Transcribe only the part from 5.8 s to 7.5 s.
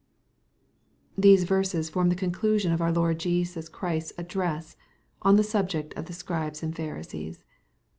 of the Scribes and Phari sees.